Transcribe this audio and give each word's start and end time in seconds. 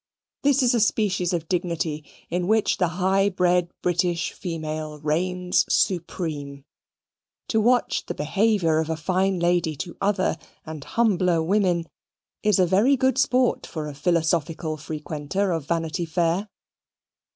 This 0.41 0.63
is 0.63 0.73
a 0.73 0.79
species 0.79 1.31
of 1.31 1.47
dignity 1.47 2.03
in 2.31 2.47
which 2.47 2.77
the 2.79 2.87
high 2.97 3.29
bred 3.29 3.69
British 3.83 4.31
female 4.33 4.97
reigns 4.97 5.63
supreme. 5.71 6.65
To 7.49 7.61
watch 7.61 8.03
the 8.07 8.15
behaviour 8.15 8.79
of 8.79 8.89
a 8.89 8.97
fine 8.97 9.37
lady 9.37 9.75
to 9.75 9.95
other 10.01 10.39
and 10.65 10.83
humbler 10.83 11.43
women, 11.43 11.85
is 12.41 12.57
a 12.57 12.65
very 12.65 12.97
good 12.97 13.19
sport 13.19 13.67
for 13.67 13.87
a 13.87 13.93
philosophical 13.93 14.75
frequenter 14.75 15.51
of 15.51 15.67
Vanity 15.67 16.05
Fair. 16.05 16.49